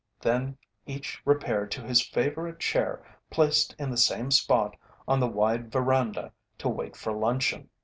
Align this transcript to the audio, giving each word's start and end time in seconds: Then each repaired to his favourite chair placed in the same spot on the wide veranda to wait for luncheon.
Then 0.19 0.57
each 0.87 1.21
repaired 1.25 1.69
to 1.73 1.83
his 1.83 2.01
favourite 2.01 2.57
chair 2.59 3.03
placed 3.29 3.75
in 3.77 3.91
the 3.91 3.97
same 3.97 4.31
spot 4.31 4.75
on 5.07 5.19
the 5.19 5.27
wide 5.27 5.71
veranda 5.71 6.31
to 6.57 6.69
wait 6.69 6.95
for 6.95 7.13
luncheon. 7.13 7.69